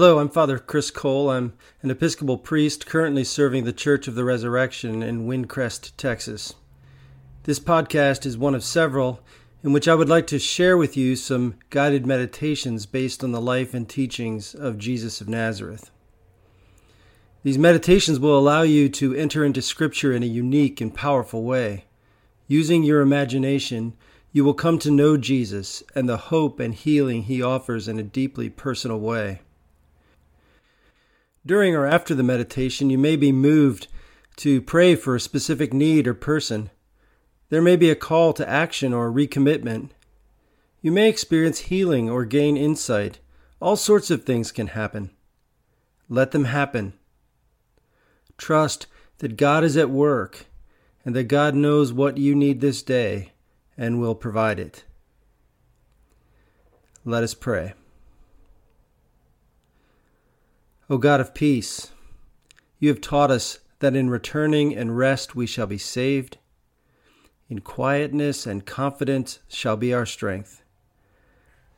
Hello, 0.00 0.20
I'm 0.20 0.28
Father 0.28 0.60
Chris 0.60 0.92
Cole. 0.92 1.28
I'm 1.28 1.54
an 1.82 1.90
Episcopal 1.90 2.38
priest 2.38 2.86
currently 2.86 3.24
serving 3.24 3.64
the 3.64 3.72
Church 3.72 4.06
of 4.06 4.14
the 4.14 4.22
Resurrection 4.22 5.02
in 5.02 5.26
Windcrest, 5.26 5.90
Texas. 5.96 6.54
This 7.42 7.58
podcast 7.58 8.24
is 8.24 8.38
one 8.38 8.54
of 8.54 8.62
several 8.62 9.20
in 9.64 9.72
which 9.72 9.88
I 9.88 9.96
would 9.96 10.08
like 10.08 10.28
to 10.28 10.38
share 10.38 10.76
with 10.76 10.96
you 10.96 11.16
some 11.16 11.56
guided 11.70 12.06
meditations 12.06 12.86
based 12.86 13.24
on 13.24 13.32
the 13.32 13.40
life 13.40 13.74
and 13.74 13.88
teachings 13.88 14.54
of 14.54 14.78
Jesus 14.78 15.20
of 15.20 15.28
Nazareth. 15.28 15.90
These 17.42 17.58
meditations 17.58 18.20
will 18.20 18.38
allow 18.38 18.62
you 18.62 18.88
to 18.90 19.16
enter 19.16 19.44
into 19.44 19.60
Scripture 19.60 20.12
in 20.12 20.22
a 20.22 20.26
unique 20.26 20.80
and 20.80 20.94
powerful 20.94 21.42
way. 21.42 21.86
Using 22.46 22.84
your 22.84 23.00
imagination, 23.00 23.94
you 24.30 24.44
will 24.44 24.54
come 24.54 24.78
to 24.78 24.92
know 24.92 25.16
Jesus 25.16 25.82
and 25.96 26.08
the 26.08 26.28
hope 26.30 26.60
and 26.60 26.72
healing 26.72 27.24
he 27.24 27.42
offers 27.42 27.88
in 27.88 27.98
a 27.98 28.04
deeply 28.04 28.48
personal 28.48 29.00
way. 29.00 29.40
During 31.48 31.74
or 31.74 31.86
after 31.86 32.14
the 32.14 32.22
meditation, 32.22 32.90
you 32.90 32.98
may 32.98 33.16
be 33.16 33.32
moved 33.32 33.86
to 34.36 34.60
pray 34.60 34.94
for 34.94 35.16
a 35.16 35.20
specific 35.20 35.72
need 35.72 36.06
or 36.06 36.12
person. 36.12 36.68
There 37.48 37.62
may 37.62 37.74
be 37.74 37.88
a 37.88 37.96
call 37.96 38.34
to 38.34 38.46
action 38.46 38.92
or 38.92 39.10
recommitment. 39.10 39.88
You 40.82 40.92
may 40.92 41.08
experience 41.08 41.60
healing 41.60 42.10
or 42.10 42.26
gain 42.26 42.58
insight. 42.58 43.20
All 43.60 43.76
sorts 43.76 44.10
of 44.10 44.24
things 44.24 44.52
can 44.52 44.66
happen. 44.66 45.10
Let 46.10 46.32
them 46.32 46.44
happen. 46.44 46.92
Trust 48.36 48.86
that 49.20 49.38
God 49.38 49.64
is 49.64 49.78
at 49.78 49.88
work 49.88 50.44
and 51.02 51.16
that 51.16 51.28
God 51.28 51.54
knows 51.54 51.94
what 51.94 52.18
you 52.18 52.34
need 52.34 52.60
this 52.60 52.82
day 52.82 53.32
and 53.74 53.98
will 53.98 54.14
provide 54.14 54.60
it. 54.60 54.84
Let 57.06 57.22
us 57.22 57.32
pray. 57.32 57.72
O 60.90 60.96
God 60.96 61.20
of 61.20 61.34
peace, 61.34 61.90
you 62.78 62.88
have 62.88 63.02
taught 63.02 63.30
us 63.30 63.58
that 63.80 63.94
in 63.94 64.08
returning 64.08 64.74
and 64.74 64.96
rest 64.96 65.36
we 65.36 65.46
shall 65.46 65.66
be 65.66 65.76
saved. 65.76 66.38
In 67.50 67.60
quietness 67.60 68.46
and 68.46 68.64
confidence 68.64 69.40
shall 69.48 69.76
be 69.76 69.92
our 69.92 70.06
strength. 70.06 70.62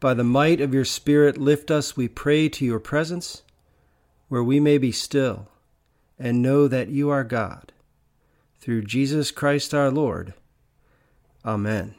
By 0.00 0.14
the 0.14 0.24
might 0.24 0.60
of 0.60 0.74
your 0.74 0.84
Spirit, 0.84 1.38
lift 1.38 1.70
us, 1.70 1.96
we 1.96 2.08
pray, 2.08 2.48
to 2.48 2.64
your 2.64 2.80
presence, 2.80 3.42
where 4.28 4.42
we 4.42 4.58
may 4.58 4.76
be 4.76 4.92
still 4.92 5.48
and 6.18 6.42
know 6.42 6.66
that 6.66 6.88
you 6.88 7.08
are 7.08 7.24
God. 7.24 7.72
Through 8.58 8.82
Jesus 8.82 9.30
Christ 9.30 9.72
our 9.72 9.90
Lord. 9.90 10.34
Amen. 11.44 11.94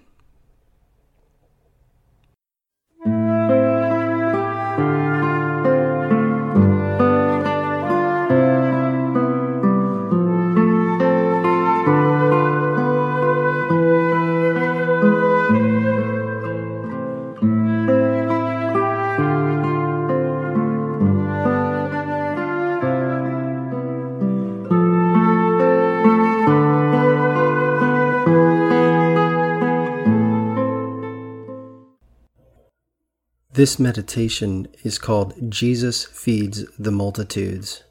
This 33.57 33.79
meditation 33.79 34.67
is 34.83 34.99
called 34.99 35.49
Jesus 35.49 36.05
Feeds 36.05 36.65
the 36.77 36.91
Multitudes. 36.91 37.81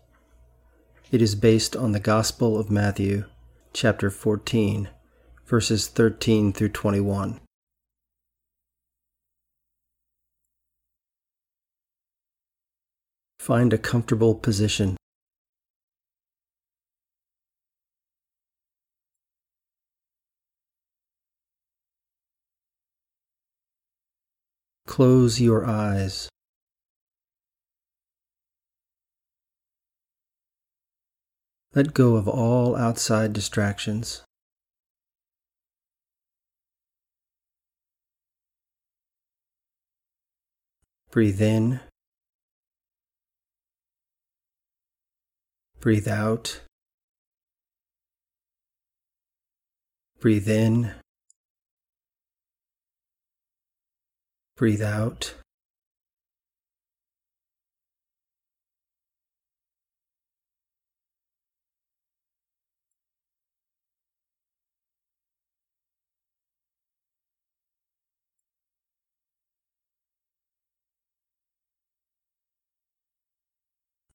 It 1.11 1.21
is 1.21 1.35
based 1.35 1.75
on 1.75 1.91
the 1.91 1.99
Gospel 1.99 2.57
of 2.57 2.71
Matthew, 2.71 3.25
chapter 3.73 4.09
14, 4.09 4.89
verses 5.45 5.89
13 5.89 6.53
through 6.53 6.69
21. 6.69 7.41
Find 13.41 13.73
a 13.73 13.79
comfortable 13.79 14.37
position. 14.37 14.97
Close 24.97 25.39
your 25.39 25.67
eyes. 25.67 26.31
Let 31.75 31.93
go 31.93 32.17
of 32.17 32.27
all 32.27 32.75
outside 32.75 33.35
distractions. 33.35 34.23
Breathe 41.11 41.43
in. 41.43 41.81
Breathe 45.79 46.09
out. 46.09 46.63
Breathe 50.21 50.49
in. 50.49 50.95
Breathe 54.57 54.83
out. 54.83 55.35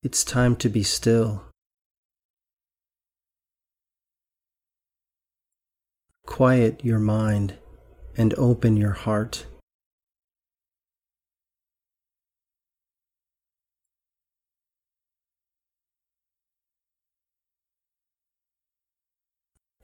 It's 0.04 0.24
time 0.24 0.56
to 0.56 0.70
be 0.70 0.82
still. 0.82 1.44
Quiet 6.26 6.84
your 6.84 6.98
mind 6.98 7.58
and 8.18 8.34
open 8.34 8.76
your 8.76 8.94
heart. 8.94 9.46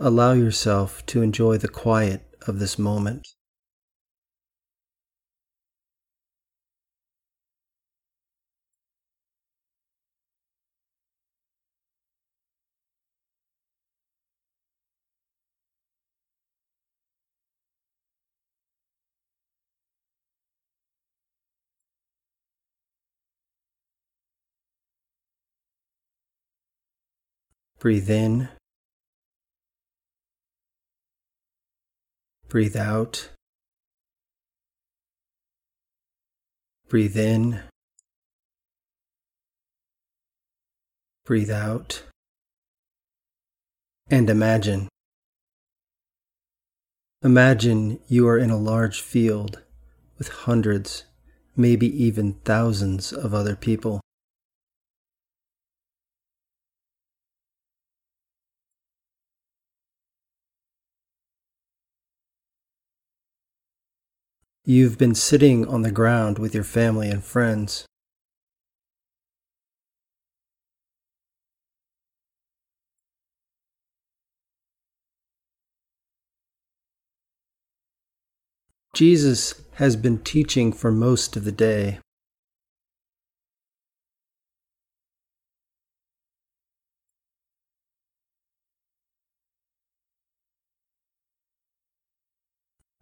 Allow 0.00 0.34
yourself 0.34 1.04
to 1.06 1.22
enjoy 1.22 1.58
the 1.58 1.66
quiet 1.66 2.22
of 2.46 2.60
this 2.60 2.78
moment. 2.78 3.26
Breathe 27.80 28.08
in. 28.10 28.48
Breathe 32.48 32.78
out. 32.78 33.28
Breathe 36.88 37.18
in. 37.18 37.60
Breathe 41.26 41.50
out. 41.50 42.04
And 44.08 44.30
imagine. 44.30 44.88
Imagine 47.22 48.00
you 48.08 48.26
are 48.26 48.38
in 48.38 48.48
a 48.48 48.56
large 48.56 49.02
field 49.02 49.60
with 50.16 50.28
hundreds, 50.28 51.04
maybe 51.54 51.86
even 52.02 52.32
thousands 52.44 53.12
of 53.12 53.34
other 53.34 53.56
people. 53.56 54.00
You've 64.70 64.98
been 64.98 65.14
sitting 65.14 65.66
on 65.66 65.80
the 65.80 65.90
ground 65.90 66.38
with 66.38 66.54
your 66.54 66.62
family 66.62 67.08
and 67.08 67.24
friends. 67.24 67.86
Jesus 78.94 79.62
has 79.76 79.96
been 79.96 80.18
teaching 80.18 80.74
for 80.74 80.92
most 80.92 81.34
of 81.34 81.44
the 81.44 81.52
day. 81.52 82.00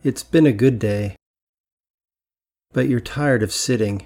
It's 0.04 0.22
been 0.22 0.46
a 0.46 0.52
good 0.52 0.78
day 0.78 1.16
but 2.76 2.90
you're 2.90 3.00
tired 3.00 3.42
of 3.42 3.50
sitting. 3.50 4.04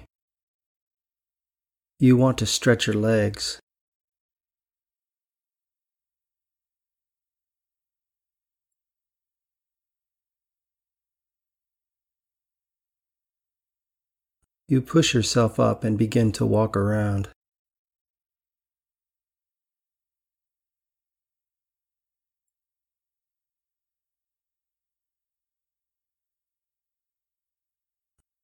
You 1.99 2.15
want 2.15 2.37
to 2.37 2.45
stretch 2.45 2.87
your 2.87 2.95
legs. 2.95 3.59
You 14.69 14.81
push 14.81 15.13
yourself 15.13 15.59
up 15.59 15.83
and 15.83 15.97
begin 15.97 16.31
to 16.31 16.45
walk 16.45 16.77
around. 16.77 17.27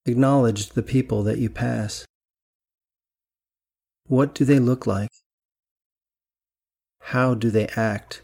Acknowledge 0.07 0.69
the 0.69 0.83
people 0.83 1.21
that 1.23 1.37
you 1.37 1.49
pass. 1.49 2.05
What 4.05 4.33
do 4.33 4.45
they 4.45 4.57
look 4.57 4.87
like? 4.87 5.11
How 7.01 7.33
do 7.33 7.51
they 7.51 7.67
act? 7.75 8.21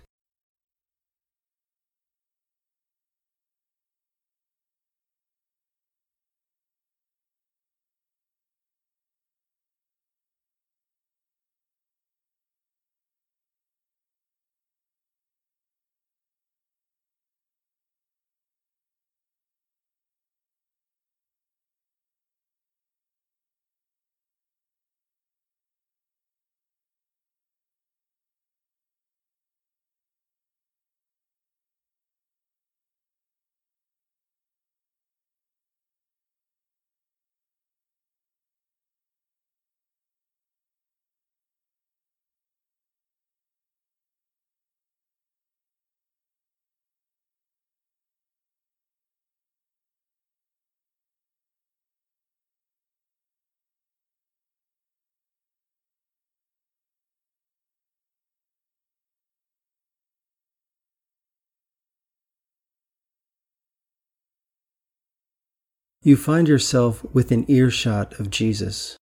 You 66.06 66.18
find 66.18 66.50
yourself 66.50 67.06
within 67.14 67.50
earshot 67.50 68.20
of 68.20 68.30
Jesus. 68.30 68.98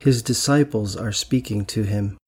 His 0.00 0.22
disciples 0.22 0.94
are 0.94 1.12
speaking 1.12 1.64
to 1.64 1.84
him. 1.84 2.18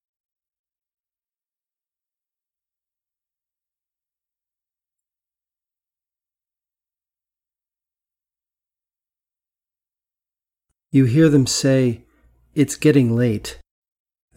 You 10.90 11.04
hear 11.04 11.28
them 11.28 11.46
say, 11.46 12.04
It's 12.54 12.76
getting 12.76 13.14
late. 13.14 13.58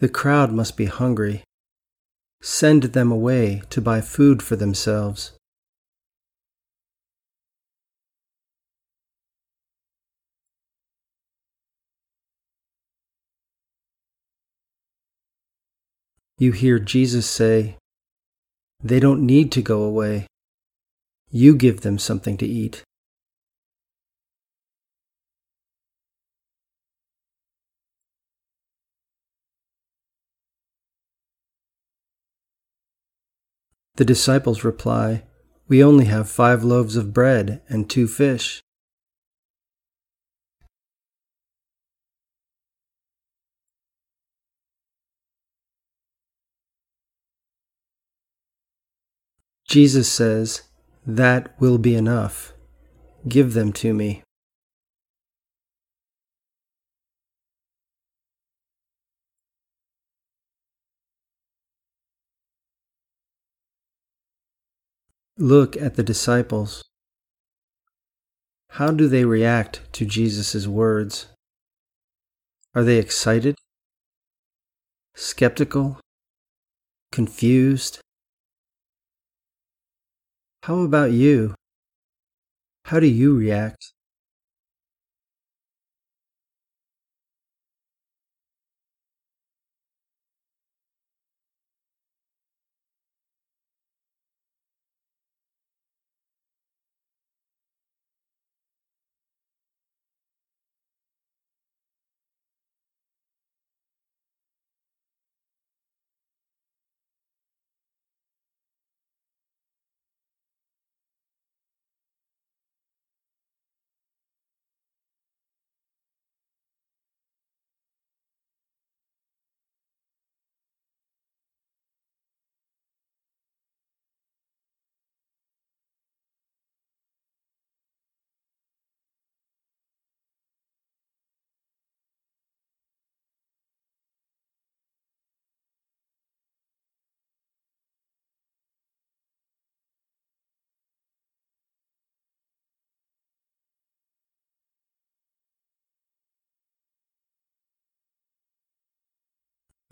The 0.00 0.08
crowd 0.08 0.50
must 0.50 0.78
be 0.78 0.86
hungry. 0.86 1.44
Send 2.40 2.84
them 2.84 3.12
away 3.12 3.60
to 3.68 3.82
buy 3.82 4.00
food 4.00 4.42
for 4.42 4.56
themselves. 4.56 5.32
You 16.38 16.52
hear 16.52 16.78
Jesus 16.78 17.26
say, 17.26 17.76
They 18.82 19.00
don't 19.00 19.26
need 19.26 19.52
to 19.52 19.60
go 19.60 19.82
away. 19.82 20.26
You 21.30 21.54
give 21.54 21.82
them 21.82 21.98
something 21.98 22.38
to 22.38 22.46
eat. 22.46 22.84
The 34.00 34.06
disciples 34.06 34.64
reply, 34.64 35.24
We 35.68 35.84
only 35.84 36.06
have 36.06 36.26
five 36.26 36.64
loaves 36.64 36.96
of 36.96 37.12
bread 37.12 37.60
and 37.68 37.90
two 37.90 38.08
fish. 38.08 38.62
Jesus 49.68 50.10
says, 50.10 50.62
That 51.06 51.54
will 51.60 51.76
be 51.76 51.94
enough. 51.94 52.54
Give 53.28 53.52
them 53.52 53.70
to 53.74 53.92
me. 53.92 54.22
Look 65.40 65.74
at 65.74 65.94
the 65.94 66.02
disciples. 66.02 66.84
How 68.72 68.90
do 68.90 69.08
they 69.08 69.24
react 69.24 69.90
to 69.94 70.04
Jesus' 70.04 70.66
words? 70.66 71.28
Are 72.74 72.84
they 72.84 72.98
excited? 72.98 73.56
Skeptical? 75.14 75.98
Confused? 77.10 78.00
How 80.64 80.80
about 80.80 81.12
you? 81.12 81.54
How 82.84 83.00
do 83.00 83.06
you 83.06 83.34
react? 83.34 83.94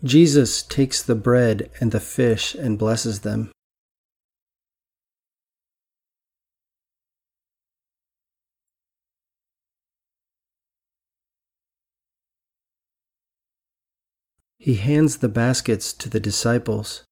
Jesus 0.03 0.63
takes 0.63 1.03
the 1.03 1.15
bread 1.15 1.69
and 1.81 1.91
the 1.91 1.99
fish 1.99 2.55
and 2.55 2.79
blesses 2.79 3.19
them. 3.19 3.51
He 14.57 14.75
hands 14.75 15.17
the 15.17 15.29
baskets 15.29 15.91
to 15.93 16.09
the 16.09 16.19
disciples. 16.19 17.03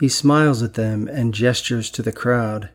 He 0.00 0.08
smiles 0.08 0.62
at 0.62 0.74
them 0.74 1.08
and 1.08 1.34
gestures 1.34 1.90
to 1.90 2.00
the 2.00 2.10
crowd. 2.10 2.70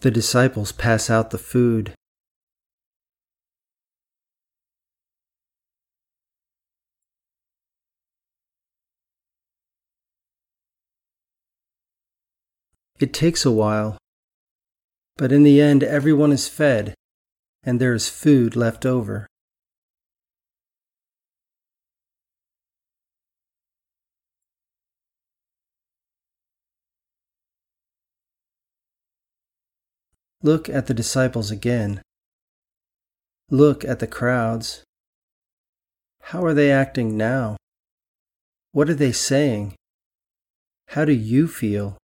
The 0.00 0.10
disciples 0.10 0.72
pass 0.72 1.10
out 1.10 1.30
the 1.30 1.36
food. 1.36 1.92
It 12.98 13.12
takes 13.12 13.44
a 13.44 13.50
while, 13.50 13.98
but 15.16 15.32
in 15.32 15.42
the 15.42 15.60
end, 15.60 15.82
everyone 15.82 16.32
is 16.32 16.48
fed 16.48 16.94
and 17.62 17.80
there 17.80 17.94
is 17.94 18.08
food 18.08 18.56
left 18.56 18.84
over. 18.84 19.26
Look 30.42 30.68
at 30.68 30.88
the 30.88 30.94
disciples 30.94 31.50
again. 31.50 32.02
Look 33.50 33.82
at 33.82 33.98
the 34.00 34.06
crowds. 34.06 34.84
How 36.20 36.44
are 36.44 36.52
they 36.52 36.70
acting 36.70 37.16
now? 37.16 37.56
What 38.72 38.90
are 38.90 38.94
they 38.94 39.12
saying? 39.12 39.74
How 40.88 41.06
do 41.06 41.12
you 41.12 41.48
feel? 41.48 41.96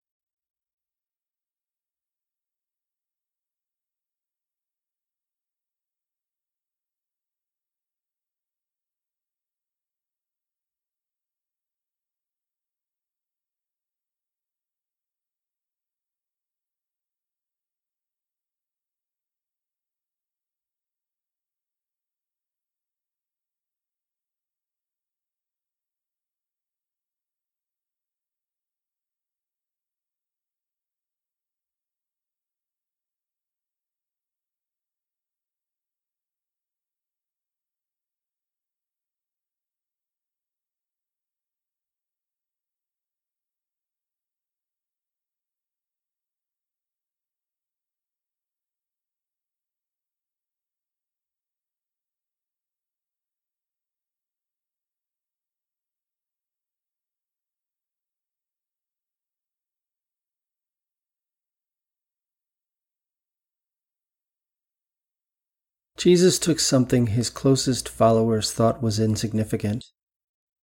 Jesus 65.99 66.39
took 66.39 66.61
something 66.61 67.09
his 67.09 67.29
closest 67.29 67.89
followers 67.89 68.53
thought 68.53 68.81
was 68.81 69.01
insignificant, 69.01 69.85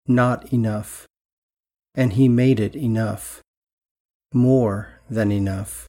not 0.06 0.52
enough, 0.52 1.08
and 1.92 2.12
he 2.12 2.28
made 2.28 2.60
it 2.60 2.76
enough, 2.76 3.42
more 4.32 5.00
than 5.10 5.32
enough. 5.32 5.88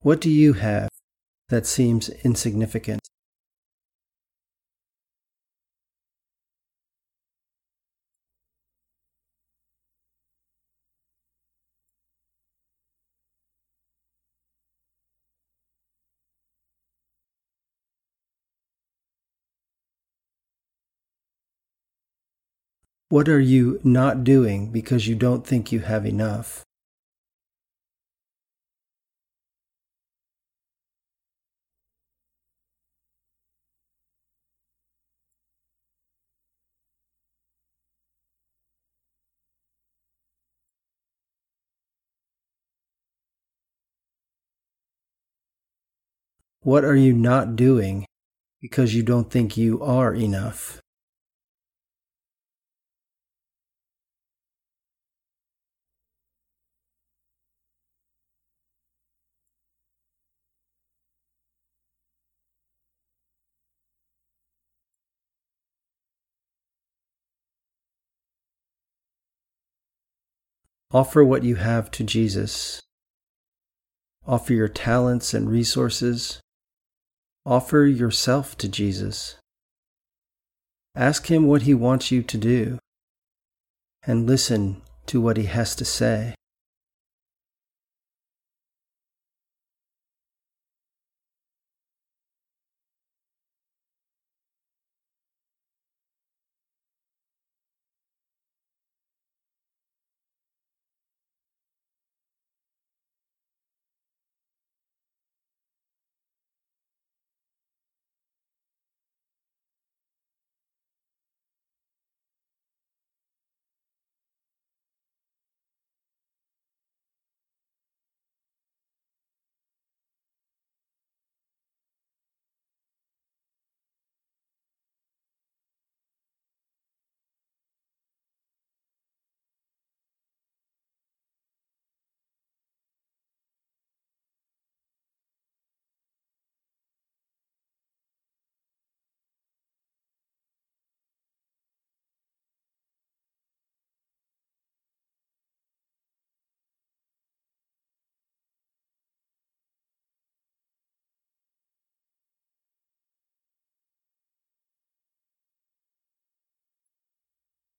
What 0.00 0.20
do 0.20 0.28
you 0.28 0.54
have 0.54 0.88
that 1.48 1.64
seems 1.64 2.08
insignificant? 2.24 3.02
What 23.12 23.28
are 23.28 23.38
you 23.38 23.78
not 23.84 24.24
doing 24.24 24.72
because 24.72 25.06
you 25.06 25.14
don't 25.14 25.46
think 25.46 25.70
you 25.70 25.80
have 25.80 26.06
enough? 26.06 26.64
What 46.62 46.82
are 46.82 46.96
you 46.96 47.12
not 47.12 47.56
doing 47.56 48.06
because 48.62 48.94
you 48.94 49.02
don't 49.02 49.30
think 49.30 49.58
you 49.58 49.82
are 49.82 50.14
enough? 50.14 50.80
Offer 70.92 71.24
what 71.24 71.42
you 71.42 71.56
have 71.56 71.90
to 71.92 72.04
Jesus. 72.04 72.82
Offer 74.26 74.52
your 74.52 74.68
talents 74.68 75.32
and 75.32 75.48
resources. 75.48 76.40
Offer 77.46 77.84
yourself 77.84 78.58
to 78.58 78.68
Jesus. 78.68 79.36
Ask 80.94 81.30
Him 81.30 81.46
what 81.46 81.62
He 81.62 81.72
wants 81.72 82.10
you 82.10 82.22
to 82.22 82.36
do 82.36 82.78
and 84.02 84.26
listen 84.26 84.82
to 85.06 85.20
what 85.20 85.38
He 85.38 85.46
has 85.46 85.74
to 85.76 85.84
say. 85.86 86.34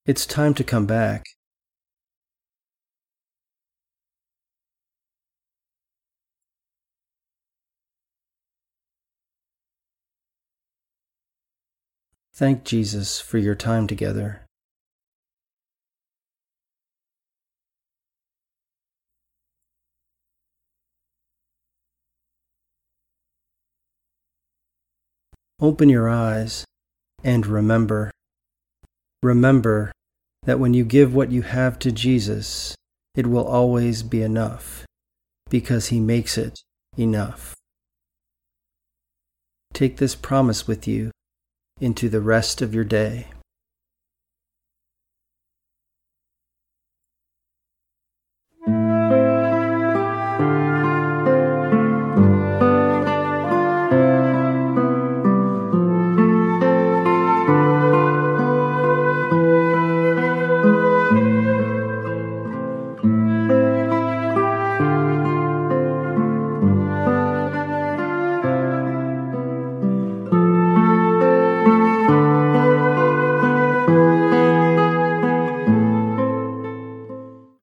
It's 0.05 0.25
time 0.25 0.53
to 0.55 0.65
come 0.65 0.85
back. 0.85 1.23
Thank 12.33 12.65
Jesus 12.65 13.21
for 13.21 13.37
your 13.37 13.55
time 13.55 13.87
together. 13.87 14.45
Open 25.61 25.87
your 25.87 26.09
eyes 26.09 26.65
and 27.23 27.47
remember. 27.47 28.11
Remember 29.23 29.93
that 30.43 30.59
when 30.59 30.73
you 30.73 30.83
give 30.83 31.15
what 31.15 31.31
you 31.31 31.43
have 31.43 31.79
to 31.79 31.93
Jesus, 31.93 32.75
it 33.15 33.25
will 33.25 33.47
always 33.47 34.03
be 34.03 34.21
enough 34.21 34.85
because 35.49 35.87
He 35.87 36.01
makes 36.01 36.37
it 36.37 36.59
enough. 36.97 37.55
Take 39.73 39.95
this 39.95 40.13
promise 40.13 40.67
with 40.67 40.89
you 40.89 41.11
into 41.79 42.09
the 42.09 42.19
rest 42.19 42.61
of 42.61 42.75
your 42.75 42.83
day. 42.83 43.27